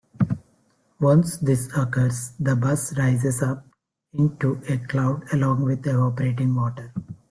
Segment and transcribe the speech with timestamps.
[0.99, 3.67] Once this occurs, the bus rises up
[4.13, 6.91] into a cloud along with evaporating water.